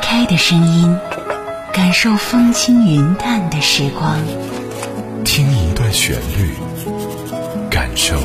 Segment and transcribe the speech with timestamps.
[0.00, 0.98] 开的声音，
[1.72, 4.18] 感受风轻云淡的时光。
[5.24, 6.50] 听一段旋律，
[7.70, 8.16] 感受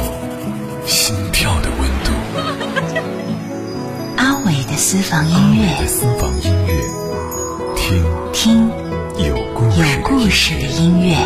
[0.86, 2.12] 心跳的温度。
[4.18, 6.82] 阿伟的私房音乐，私房音乐，
[7.76, 8.70] 听听
[9.28, 11.18] 有故事的音乐。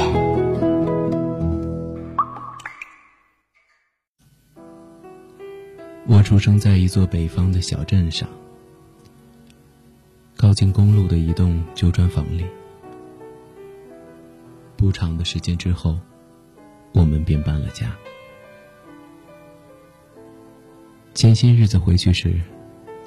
[6.10, 8.28] 我出生在一座北方的小镇上，
[10.38, 12.46] 靠近公路的一栋旧砖房里。
[14.76, 15.98] 不长的时间之后，
[16.94, 17.96] 我们便搬了家。
[21.16, 22.40] 前些日子回去时，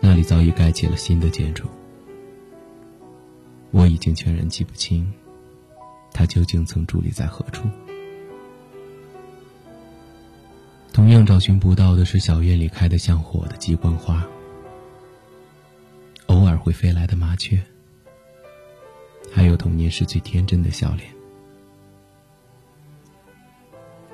[0.00, 1.68] 那里早已盖起了新的建筑。
[3.70, 5.08] 我已经全然记不清，
[6.12, 7.68] 它究竟曾伫立在何处。
[10.92, 14.26] 同样找寻不到的是小院里开得像火的鸡冠花，
[16.60, 17.60] 会飞来的麻雀，
[19.32, 21.10] 还有童年时最天真的笑脸。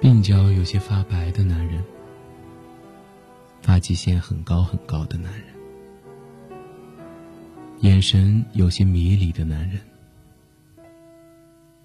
[0.01, 1.83] 鬓角有些发白的男人，
[3.61, 6.61] 发际线很高很高的男人，
[7.81, 9.81] 眼神有些迷离的男人，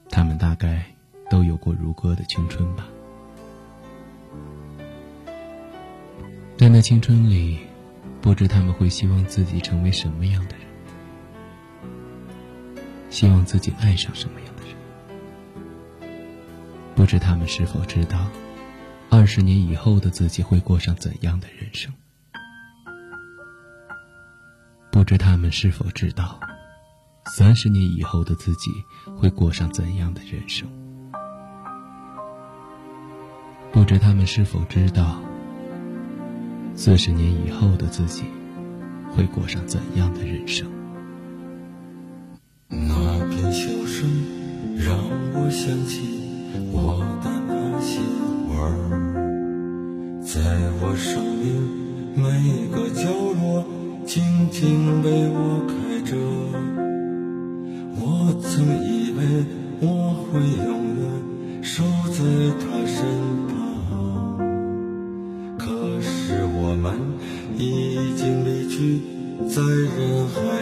[0.10, 0.86] 他们大概
[1.30, 2.88] 都有过如歌的青春吧。
[6.58, 7.58] 在那青春里，
[8.22, 10.68] 不知他们会希望自己成为什么样的人，
[13.10, 14.76] 希望自己爱上什么样的人。
[16.96, 18.28] 不知他们是否知道，
[19.10, 21.92] 二十年以后的自己会过上怎样的人生？
[24.92, 26.40] 不知他们是否知道，
[27.36, 28.72] 三十年以后的自己
[29.18, 30.70] 会过上怎样的人生？
[33.72, 35.20] 不知他们是否知道，
[36.76, 38.24] 四十年以后的自己
[39.12, 40.68] 会过上怎样的人生？
[42.70, 44.10] 那片笑声
[44.78, 44.98] 让
[45.34, 46.20] 我想起。
[46.74, 48.00] 我的那些
[48.48, 48.72] 花儿，
[50.22, 50.42] 在
[50.82, 51.46] 我生命
[52.16, 53.08] 每个角
[53.40, 53.64] 落，
[54.06, 55.74] 静静为我开
[56.10, 56.16] 着。
[58.00, 59.20] 我曾以为
[59.82, 59.86] 我
[60.26, 61.02] 会永远
[61.64, 62.20] 守在
[62.60, 62.98] 他身
[63.48, 63.51] 旁，
[66.82, 66.96] 们
[67.56, 69.02] 已经离去，
[69.48, 70.61] 在人海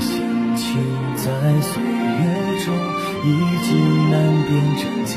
[0.00, 0.66] 心情
[1.16, 1.24] 在
[1.60, 2.66] 岁月中
[3.24, 3.26] 已
[3.64, 3.68] 经
[4.10, 4.14] 难
[4.46, 5.14] 辨真假。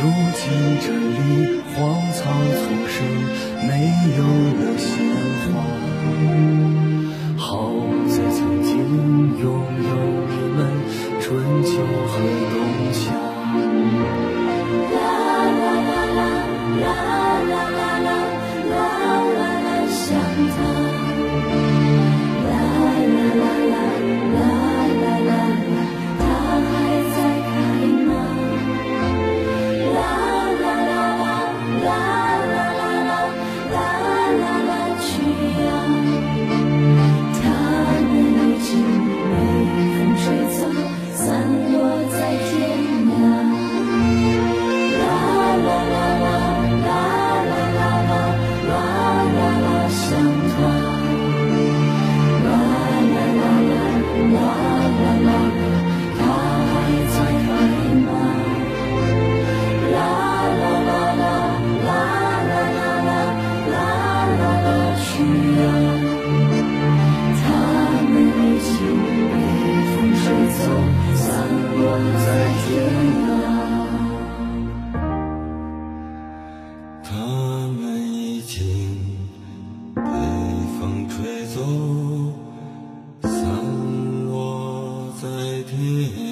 [0.00, 0.02] 如
[0.34, 0.40] 今
[0.80, 1.20] 这里
[1.74, 1.76] 荒
[2.12, 2.20] 草
[2.54, 2.94] 丛生，
[3.66, 3.70] 没
[4.16, 4.20] 有。
[35.50, 36.01] 样。
[65.12, 65.60] 去了，
[67.36, 67.44] 他
[68.08, 68.72] 们已经
[69.28, 69.36] 被
[69.92, 70.24] 风吹
[70.56, 70.64] 走，
[71.14, 71.20] 散
[71.76, 71.80] 落
[72.24, 72.26] 在
[72.56, 72.64] 天
[73.20, 73.28] 涯。
[77.04, 77.10] 他
[77.76, 77.80] 们
[78.10, 78.56] 已经
[79.94, 80.00] 被
[80.80, 80.80] 风
[81.10, 81.56] 吹走，
[83.20, 83.30] 散
[84.26, 84.32] 落
[85.20, 85.28] 在
[85.64, 85.70] 天
[86.28, 86.31] 涯。